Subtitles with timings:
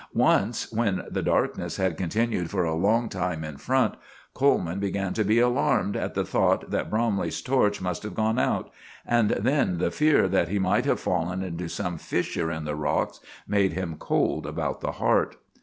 [0.15, 3.93] Once, when the darkness had continued for a long time in front,
[4.33, 8.71] Coleman began to be alarmed at the thought that Bromley's torch must have gone out,
[9.05, 13.19] and then the fear that he might have fallen into some fissure in the rocks
[13.47, 15.35] made him cold about the heart.